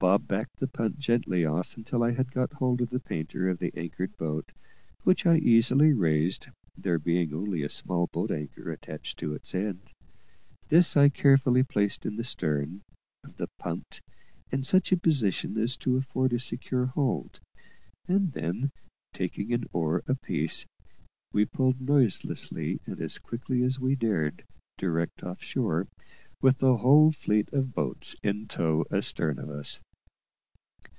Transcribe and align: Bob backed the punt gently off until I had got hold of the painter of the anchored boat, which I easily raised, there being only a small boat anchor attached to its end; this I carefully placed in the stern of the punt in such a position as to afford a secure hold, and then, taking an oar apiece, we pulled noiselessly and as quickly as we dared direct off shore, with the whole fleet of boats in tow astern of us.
Bob 0.00 0.28
backed 0.28 0.58
the 0.58 0.66
punt 0.66 0.98
gently 0.98 1.46
off 1.46 1.78
until 1.78 2.02
I 2.02 2.10
had 2.10 2.30
got 2.30 2.52
hold 2.52 2.82
of 2.82 2.90
the 2.90 3.00
painter 3.00 3.48
of 3.48 3.58
the 3.58 3.72
anchored 3.74 4.14
boat, 4.18 4.52
which 5.02 5.24
I 5.24 5.38
easily 5.38 5.94
raised, 5.94 6.48
there 6.76 6.98
being 6.98 7.32
only 7.32 7.62
a 7.62 7.70
small 7.70 8.08
boat 8.08 8.30
anchor 8.30 8.70
attached 8.70 9.16
to 9.20 9.32
its 9.32 9.54
end; 9.54 9.94
this 10.68 10.94
I 10.94 11.08
carefully 11.08 11.62
placed 11.62 12.04
in 12.04 12.16
the 12.16 12.22
stern 12.24 12.82
of 13.24 13.38
the 13.38 13.48
punt 13.58 14.02
in 14.52 14.62
such 14.62 14.92
a 14.92 14.98
position 14.98 15.56
as 15.56 15.74
to 15.78 15.96
afford 15.96 16.34
a 16.34 16.38
secure 16.38 16.84
hold, 16.84 17.40
and 18.06 18.32
then, 18.32 18.72
taking 19.14 19.54
an 19.54 19.64
oar 19.72 20.02
apiece, 20.06 20.66
we 21.32 21.46
pulled 21.46 21.80
noiselessly 21.80 22.78
and 22.84 23.00
as 23.00 23.16
quickly 23.16 23.62
as 23.62 23.80
we 23.80 23.94
dared 23.94 24.44
direct 24.76 25.22
off 25.22 25.42
shore, 25.42 25.86
with 26.42 26.58
the 26.58 26.76
whole 26.76 27.10
fleet 27.10 27.50
of 27.54 27.74
boats 27.74 28.14
in 28.22 28.46
tow 28.46 28.84
astern 28.92 29.38
of 29.38 29.48
us. 29.48 29.80